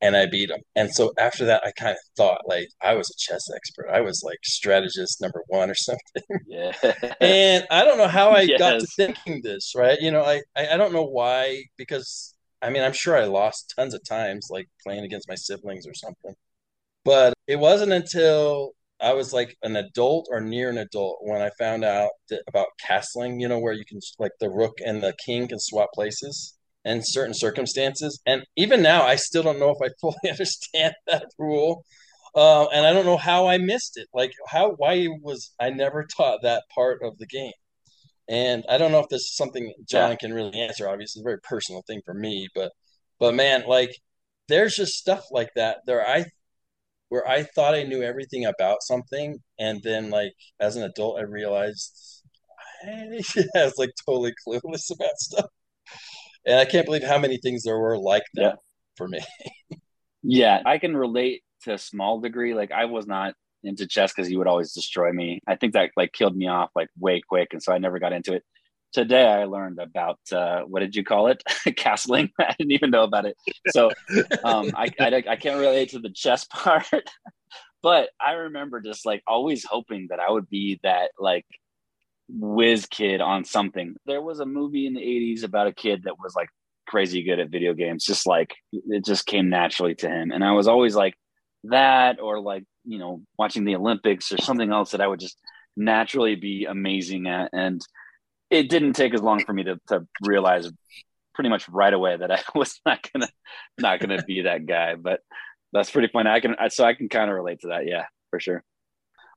[0.02, 0.60] And I beat him.
[0.74, 3.88] And so after that, I kind of thought like I was a chess expert.
[3.90, 6.22] I was like strategist number one or something.
[6.46, 6.72] Yeah.
[7.20, 8.58] and I don't know how I yes.
[8.58, 9.98] got to thinking this, right?
[10.00, 13.72] You know, I, I, I don't know why, because I mean, I'm sure I lost
[13.76, 16.34] tons of times, like playing against my siblings or something.
[17.04, 21.50] But it wasn't until I was like an adult or near an adult when I
[21.58, 25.14] found out that, about castling, you know, where you can like the rook and the
[25.24, 28.20] king can swap places in certain circumstances.
[28.26, 31.84] And even now, I still don't know if I fully understand that rule.
[32.34, 34.08] Uh, and I don't know how I missed it.
[34.14, 37.52] Like how why was I never taught that part of the game?
[38.28, 40.16] And I don't know if this is something Jon yeah.
[40.16, 40.88] can really answer.
[40.88, 42.72] Obviously, it's a very personal thing for me, but
[43.18, 43.90] but man, like
[44.48, 46.26] there's just stuff like that there I
[47.08, 51.22] where I thought I knew everything about something, and then like as an adult, I
[51.22, 52.22] realized
[52.86, 53.20] I,
[53.54, 55.50] was like totally clueless about stuff,
[56.46, 58.54] and I can't believe how many things there were like that yeah.
[58.96, 59.20] for me.
[60.22, 62.54] yeah, I can relate to a small degree.
[62.54, 65.40] Like I was not into chess because he would always destroy me.
[65.46, 68.12] I think that like killed me off like way quick, and so I never got
[68.12, 68.44] into it.
[68.96, 71.42] Today I learned about uh, what did you call it?
[71.66, 72.30] Castling.
[72.40, 73.36] I didn't even know about it.
[73.68, 73.90] So
[74.42, 76.86] um, I, I I can't relate to the chess part,
[77.82, 81.44] but I remember just like always hoping that I would be that like
[82.30, 83.96] whiz kid on something.
[84.06, 86.48] There was a movie in the 80s about a kid that was like
[86.88, 90.30] crazy good at video games, just like it just came naturally to him.
[90.30, 91.16] And I was always like
[91.64, 95.36] that or like you know watching the olympics or something else that i would just
[95.76, 97.82] naturally be amazing at and
[98.50, 100.70] it didn't take as long for me to, to realize
[101.34, 103.28] pretty much right away that i was not gonna
[103.78, 105.20] not gonna be that guy but
[105.72, 108.40] that's pretty funny i can so i can kind of relate to that yeah for
[108.40, 108.62] sure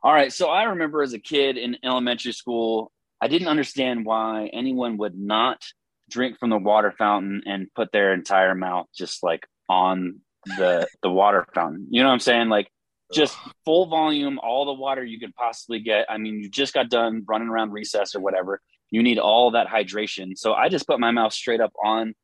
[0.04, 4.50] all right so i remember as a kid in elementary school i didn't understand why
[4.54, 5.62] anyone would not
[6.10, 10.19] drink from the water fountain and put their entire mouth just like on
[10.58, 11.88] the the water fountain.
[11.89, 12.50] You know what I'm saying?
[12.50, 12.69] Like
[13.13, 16.06] just full volume, all the water you could possibly get.
[16.10, 18.62] I mean, you just got done running around recess or whatever.
[18.91, 20.38] You need all that hydration.
[20.38, 22.15] So I just put my mouth straight up on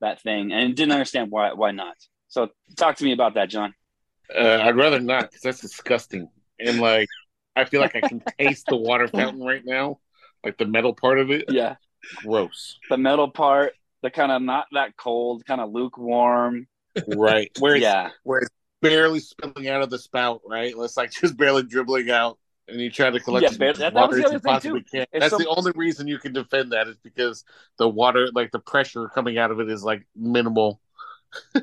[0.00, 1.96] that thing and didn't understand why why not.
[2.28, 3.74] So talk to me about that, Jon.
[4.34, 6.28] Uh, I'd rather not because that's disgusting.
[6.58, 7.08] And like,
[7.56, 9.98] I feel like I can taste the water fountain right now.
[10.44, 11.46] like the metal part of it.
[11.48, 11.76] Yeah,
[12.16, 12.78] gross.
[12.88, 16.66] The metal part, the kind of not that cold, kind of lukewarm.
[17.06, 17.50] Right.
[17.58, 18.50] Where it's, yeah, where it's
[18.82, 20.42] barely spilling out of the spout.
[20.48, 20.74] Right.
[20.76, 22.38] It's like just barely dribbling out.
[22.70, 24.26] And you try to collect Yeah, as but much that- that water was the as
[24.26, 24.86] other you thing, possibly too.
[24.92, 25.06] can.
[25.12, 27.44] If That's some- the only reason you can defend that is because
[27.78, 30.80] the water, like the pressure coming out of it, is like minimal.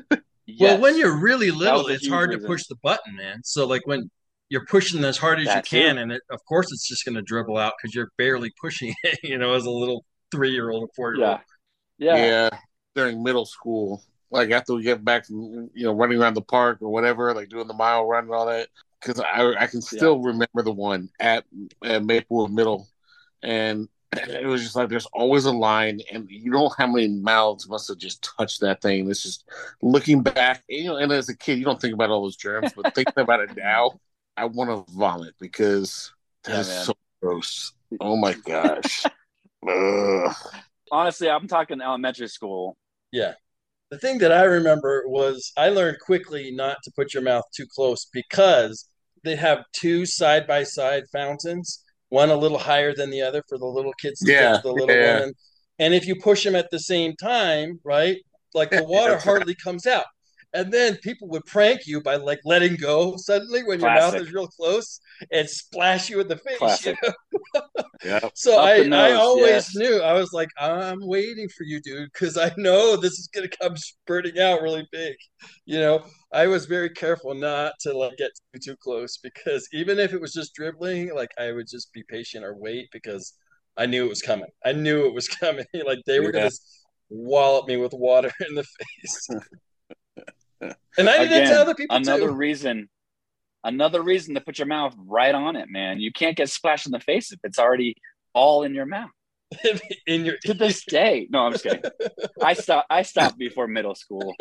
[0.60, 2.42] Well, when you're really little, it's hard reason.
[2.42, 3.42] to push the button, man.
[3.44, 4.10] So like when
[4.48, 6.00] you're pushing as hard as That you can, too.
[6.02, 9.18] and it, of course it's just going to dribble out because you're barely pushing it.
[9.22, 11.40] You know, as a little three year old or four year old.
[11.98, 12.50] yeah, yeah,
[12.94, 16.78] during middle school, like after we get back from you know running around the park
[16.80, 18.68] or whatever, like doing the mile run and all that.
[19.00, 21.44] Because I I can still remember the one at,
[21.84, 22.88] at Maplewood Middle,
[23.42, 27.08] and it was just like there's always a line, and you don't know how many
[27.08, 29.08] mouths must have just touched that thing.
[29.10, 29.44] It's just
[29.82, 32.72] looking back, you know, and as a kid, you don't think about all those germs,
[32.74, 34.00] but thinking about it now,
[34.36, 36.12] I want to vomit because
[36.44, 36.84] that's man.
[36.86, 37.72] so gross.
[38.00, 39.04] Oh my gosh.
[39.68, 40.34] Ugh.
[40.90, 42.76] Honestly, I'm talking elementary school.
[43.12, 43.34] Yeah.
[43.90, 47.66] The thing that I remember was I learned quickly not to put your mouth too
[47.74, 48.88] close because
[49.24, 53.58] they have two side by side fountains, one a little higher than the other for
[53.58, 55.00] the little kids to Yeah, get to the little yeah.
[55.00, 55.20] one.
[55.20, 55.34] And,
[55.78, 58.16] and if you push them at the same time, right,
[58.54, 60.06] like the water hardly comes out.
[60.54, 64.32] And then people would prank you by like letting go suddenly when your mouth is
[64.32, 64.98] real close
[65.30, 66.86] and splash you in the face.
[66.86, 67.62] you know?
[68.04, 68.28] Yeah.
[68.34, 69.74] So Up I, the I always yes.
[69.74, 73.48] knew I was like I'm waiting for you, dude, because I know this is gonna
[73.60, 75.16] come spurting out really big.
[75.66, 79.98] You know, I was very careful not to like get too too close because even
[79.98, 83.32] if it was just dribbling, like I would just be patient or wait because
[83.76, 84.50] I knew it was coming.
[84.64, 85.66] I knew it was coming.
[85.84, 86.42] like they were Yeah.
[86.42, 86.50] gonna
[87.10, 88.64] wallop me with water in the
[89.02, 89.28] face.
[90.60, 92.34] And I did Again, to other people another too.
[92.34, 92.88] reason,
[93.64, 96.00] another reason to put your mouth right on it, man.
[96.00, 97.96] You can't get splashed in the face if it's already
[98.34, 99.10] all in your mouth.
[100.06, 101.82] in your To this day, no, I'm just kidding.
[102.42, 102.86] I stopped.
[102.90, 104.34] I stopped before middle school.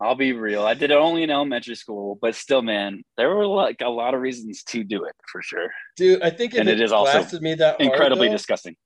[0.00, 0.62] I'll be real.
[0.64, 4.14] I did it only in elementary school, but still, man, there were like a lot
[4.14, 5.68] of reasons to do it for sure.
[5.96, 8.76] dude, I think And it, it is also me that hard, Incredibly though, disgusting.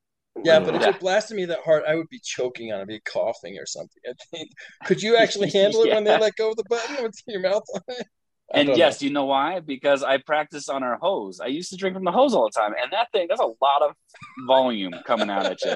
[0.44, 0.90] Yeah, but if Yeah.
[0.90, 4.03] it blasted me that hard, I would be choking on it, be coughing or something.
[4.09, 4.51] I think.
[4.85, 7.64] Could you actually handle it when they let go of the button with your mouth
[7.75, 8.07] on it?
[8.55, 9.59] And don't yes, you know why?
[9.59, 11.40] Because I practiced on our hose.
[11.40, 13.83] I used to drink from the hose all the time, and that thing—that's a lot
[13.83, 13.90] of
[14.46, 15.75] volume coming out at you.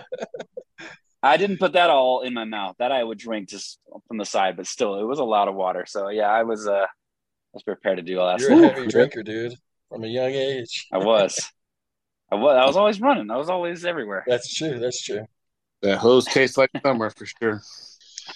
[1.20, 2.76] I didn't put that all in my mouth.
[2.78, 5.56] That I would drink just from the side, but still, it was a lot of
[5.56, 5.84] water.
[5.88, 6.86] So yeah, I was uh, I
[7.52, 8.38] was prepared to do all that.
[8.38, 8.70] You're stuff.
[8.70, 9.54] a heavy drinker, dude,
[9.88, 10.86] from a young age.
[10.92, 11.50] I was,
[12.30, 13.30] I was, I was always running.
[13.30, 14.24] I was always everywhere.
[14.26, 14.78] That's true.
[14.78, 15.26] That's true.
[15.82, 17.62] That hose tastes like summer for sure.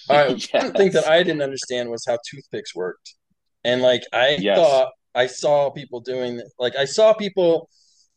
[0.09, 0.49] All right.
[0.53, 0.63] Yes.
[0.63, 3.15] One thing that I didn't understand was how toothpicks worked,
[3.63, 4.57] and like I Yes.
[4.57, 7.69] thought I saw people doing like I saw people,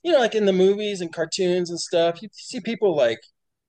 [0.03, 2.23] you know, like in the movies and cartoons and stuff.
[2.23, 3.21] You see people like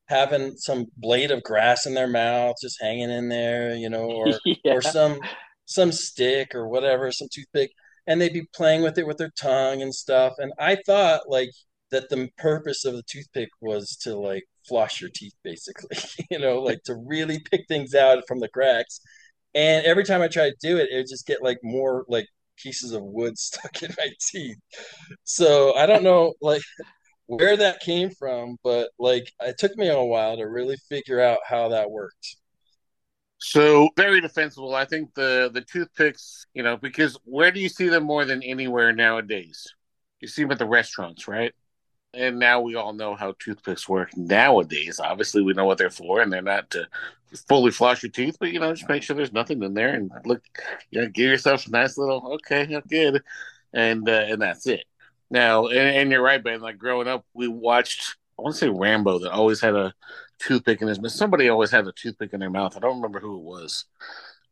[0.08, 4.28] having some blade of grass in their mouth, just hanging in there, you know, or
[4.46, 4.74] yeah.
[4.74, 5.20] or some
[5.66, 7.72] some stick or whatever, some toothpick,
[8.08, 10.34] and they'd be playing with it with their tongue and stuff.
[10.40, 11.52] And I thought like
[11.92, 15.98] that the purpose of the toothpick was to like floss your teeth, basically,
[16.32, 19.02] you know, like to really pick things out from the cracks.
[19.56, 22.28] And every time I tried to do it, it would just get like more like
[22.58, 24.58] pieces of wood stuck in my teeth.
[25.24, 26.62] So I don't know like
[27.26, 31.40] where that came from, but like it took me a while to really figure out
[31.48, 32.36] how that worked.
[33.42, 34.76] So very defensible.
[34.76, 38.44] I think the the toothpicks, you know, because where do you see them more than
[38.44, 39.66] anywhere nowadays?
[40.20, 41.54] You see them at the restaurants, right?
[42.14, 45.00] And now we all know how toothpicks work nowadays.
[45.00, 46.88] Obviously, we know what they're for, and they're not to
[47.48, 50.12] fully floss your teeth, but you know, just make sure there's nothing in there, and
[50.26, 50.44] look,
[50.90, 53.22] you know, give yourself a nice little okay, good,
[53.74, 54.86] and uh, and that's it.
[55.30, 56.62] Now, and, and you're right, Ben.
[56.62, 58.16] Like growing up, we watched.
[58.38, 59.94] I want to say Rambo that always had a
[60.40, 61.12] toothpick in his mouth.
[61.12, 62.76] Somebody always had a toothpick in their mouth.
[62.76, 63.86] I don't remember who it was,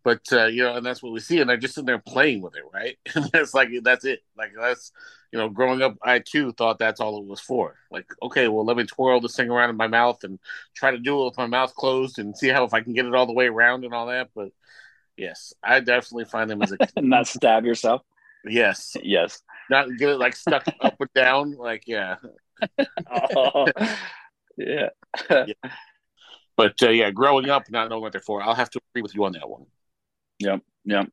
[0.04, 2.41] but uh, you know, and that's what we see, and they're just sitting there playing
[2.41, 2.98] with it, right?
[3.15, 4.20] And that's like that's it.
[4.38, 4.91] Like that's
[5.32, 7.76] you know, growing up, I too thought that's all it was for.
[7.92, 10.40] Like, okay, well, let me twirl this thing around in my mouth and
[10.76, 13.06] try to do it with my mouth closed and see how if I can get
[13.06, 14.30] it all the way around and all that.
[14.36, 14.50] But
[15.18, 18.04] yes, I definitely find them as a Not stab yourself.
[18.46, 19.42] yes, Yes.
[19.70, 21.56] not get it like stuck up and down.
[21.58, 22.16] Like, yeah,
[23.12, 23.68] Oh,
[24.58, 24.90] yeah.
[26.56, 29.13] but uh, yeah, growing up, not knowing what they're for, I'll have to agree with
[29.16, 29.66] you on that one.
[30.40, 30.62] Yep.
[30.86, 31.10] Yep.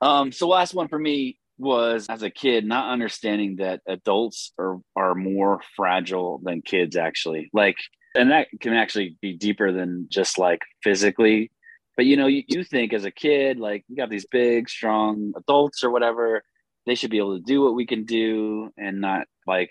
[0.00, 4.78] Um, so last one for me was as a kid, not understanding that adults are
[4.94, 7.50] are more fragile than kids actually.
[7.52, 7.76] Like
[8.16, 11.50] and that can actually be deeper than just like physically.
[11.96, 15.32] But you know, you, you think as a kid, like you got these big, strong
[15.36, 16.42] adults or whatever,
[16.86, 19.70] they should be able to do what we can do and not like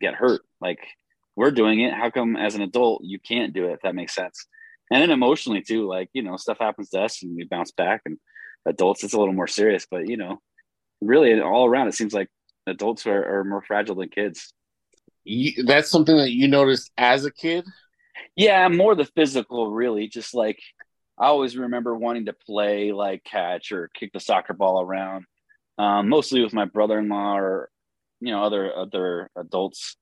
[0.00, 0.42] get hurt.
[0.60, 0.80] Like
[1.36, 1.94] we're doing it.
[1.94, 3.74] How come as an adult you can't do it?
[3.74, 4.46] If that makes sense.
[4.90, 8.02] And then emotionally too, like you know, stuff happens to us and we bounce back.
[8.04, 8.18] And
[8.66, 9.86] adults, it's a little more serious.
[9.88, 10.40] But you know,
[11.00, 12.28] really, all around, it seems like
[12.66, 14.52] adults are, are more fragile than kids.
[15.24, 17.64] You, that's something that you noticed as a kid.
[18.36, 20.08] Yeah, more the physical, really.
[20.08, 20.58] Just like
[21.18, 25.24] I always remember wanting to play like catch or kick the soccer ball around,
[25.76, 27.70] um, mostly with my brother-in-law or
[28.20, 29.96] you know other other adults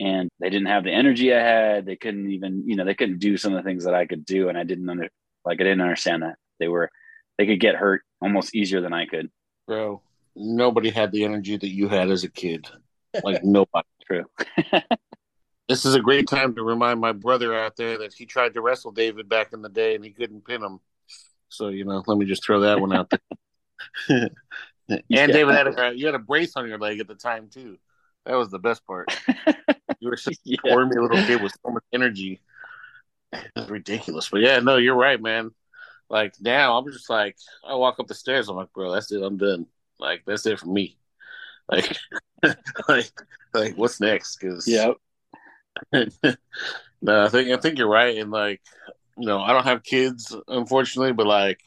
[0.00, 1.86] and they didn't have the energy I had.
[1.86, 4.24] They couldn't even, you know, they couldn't do some of the things that I could
[4.24, 5.08] do, and I didn't under,
[5.44, 6.90] like, I didn't understand that they were,
[7.36, 9.30] they could get hurt almost easier than I could.
[9.66, 10.02] Bro,
[10.38, 12.68] nobody had the energy that you had as a kid.
[13.22, 13.86] Like nobody.
[14.06, 14.24] True.
[15.68, 18.62] this is a great time to remind my brother out there that he tried to
[18.62, 20.80] wrestle David back in the day and he couldn't pin him.
[21.48, 23.20] So you know, let me just throw that one out there.
[24.88, 25.26] and yeah.
[25.26, 27.78] David had a you had a brace on your leg at the time too.
[28.24, 29.08] That was the best part.
[30.00, 30.56] You were such a yeah.
[30.58, 32.40] squirmy little kid with so much energy.
[33.32, 34.28] It's ridiculous.
[34.28, 35.50] But yeah, no, you're right, man.
[36.08, 38.48] Like now, I'm just like, I walk up the stairs.
[38.48, 39.22] I'm like, bro, that's it.
[39.22, 39.66] I'm done.
[39.98, 40.96] Like that's it for me.
[41.70, 41.96] Like,
[42.88, 43.12] like,
[43.52, 44.36] like, what's next?
[44.36, 44.92] Because yeah.
[47.02, 48.18] no, I think I think you're right.
[48.18, 48.60] And like,
[49.16, 51.60] you know, I don't have kids, unfortunately, but like,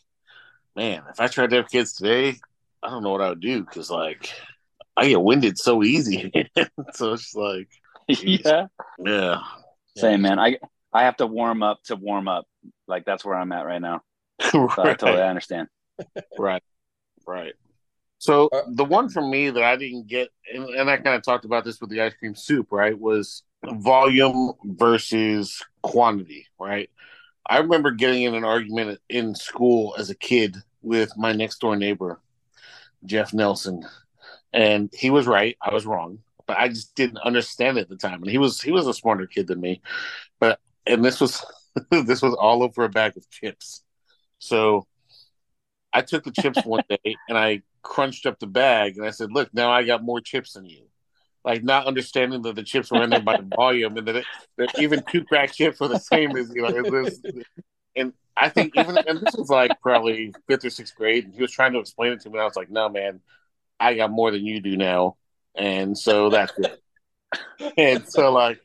[0.76, 2.40] man, if I tried to have kids today,
[2.82, 4.32] I don't know what I would do because like,
[4.98, 6.32] I get winded so easy.
[6.94, 7.70] so it's like,
[8.08, 8.68] yeah.
[9.00, 9.42] Yeah.
[9.98, 10.40] Same man.
[10.40, 10.58] I
[10.94, 12.46] I have to warm up to warm up.
[12.88, 14.02] Like that's where I'm at right now.
[14.42, 15.68] So I totally understand.
[16.38, 16.64] right.
[17.28, 17.54] Right.
[18.22, 21.24] So uh, the one for me that I didn't get, and, and I kind of
[21.24, 26.92] talked about this with the ice cream soup, right, was volume versus quantity, right?
[27.48, 31.76] I remember getting in an argument in school as a kid with my next door
[31.76, 32.20] neighbor,
[33.06, 33.88] Jeff Nelson,
[34.54, 35.58] and he was right.
[35.60, 36.20] I was wrong
[36.52, 38.22] but I just didn't understand it at the time.
[38.22, 39.82] And he was he was a smarter kid than me,
[40.38, 41.46] but and this was
[41.92, 43.84] this was all over a bag of chips.
[44.40, 44.86] So
[45.94, 49.32] I took the chips one day and I crunched up the bag and I said,
[49.32, 50.84] "Look, now I got more chips than you."
[51.44, 54.26] Like not understanding that the chips were in there by the volume and that, it,
[54.58, 57.10] that even two crack chips were the same as you know.
[57.96, 61.42] and I think even and this was like probably fifth or sixth grade, and he
[61.42, 62.34] was trying to explain it to me.
[62.34, 63.22] And I was like, "No, man,
[63.80, 65.18] I got more than you do now."
[65.56, 66.82] and so that's it.
[67.78, 68.60] and so like,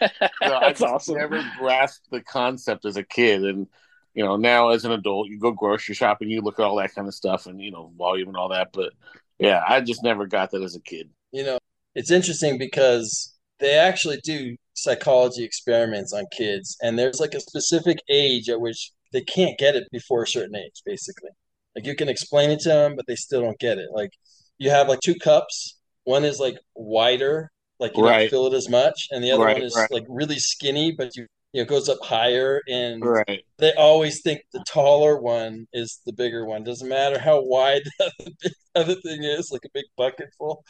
[0.40, 1.16] that's I awesome.
[1.16, 3.66] Never grasped the concept as a kid, and
[4.14, 6.94] you know now as an adult, you go grocery shopping, you look at all that
[6.94, 8.70] kind of stuff, and you know volume and all that.
[8.72, 8.92] But
[9.38, 11.10] yeah, I just never got that as a kid.
[11.32, 11.58] You know,
[11.94, 17.98] it's interesting because they actually do psychology experiments on kids, and there's like a specific
[18.08, 21.30] age at which they can't get it before a certain age, basically.
[21.76, 23.88] Like you can explain it to them, but they still don't get it.
[23.92, 24.10] Like
[24.58, 28.20] you have like two cups one is like wider, like you right.
[28.20, 29.90] don't feel it as much, and the other right, one is right.
[29.90, 32.60] like really skinny, but you you know goes up higher.
[32.68, 33.44] And right.
[33.58, 36.64] they always think the taller one is the bigger one.
[36.64, 40.64] Doesn't matter how wide the other thing is, like a big bucket full.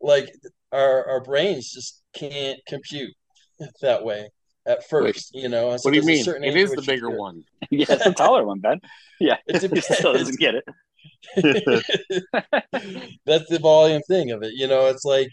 [0.00, 0.30] Like
[0.72, 3.14] our our brains just can't compute
[3.80, 4.28] that way
[4.66, 5.76] at first, Wait, you know.
[5.76, 6.24] So what do you mean?
[6.42, 7.42] It is the bigger one.
[7.70, 8.80] yeah, it's the taller one, Ben.
[9.18, 10.64] Yeah, it still doesn't get it.
[13.24, 14.52] That's the volume thing of it.
[14.54, 15.30] You know, it's like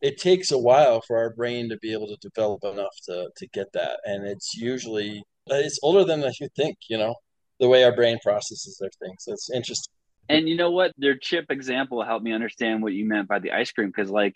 [0.00, 3.46] it takes a while for our brain to be able to develop enough to to
[3.48, 6.76] get that, and it's usually uh, it's older than you think.
[6.88, 7.14] You know,
[7.58, 9.24] the way our brain processes their things.
[9.24, 9.92] So it's interesting.
[10.28, 10.92] And you know what?
[10.96, 14.34] Their chip example helped me understand what you meant by the ice cream because, like,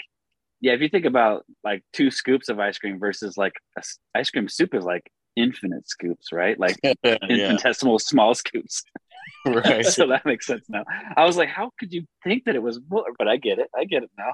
[0.61, 3.83] yeah, if you think about like two scoops of ice cream versus like a,
[4.15, 6.59] ice cream soup is like infinite scoops, right?
[6.59, 7.19] Like yeah.
[7.29, 8.83] infinitesimal small scoops.
[9.47, 9.85] right.
[9.87, 10.85] so that makes sense now.
[11.17, 13.05] I was like, how could you think that it was more?
[13.19, 13.69] But I get it.
[13.79, 14.33] I get it now.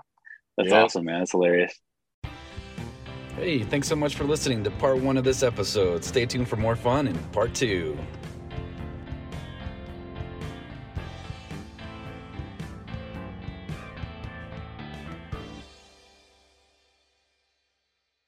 [0.57, 0.83] That's yeah.
[0.83, 1.21] awesome, man.
[1.21, 1.73] That's hilarious.
[3.37, 6.05] Hey, thanks so much for listening to part one of this episode.
[6.05, 7.99] Stay tuned for more fun in part two.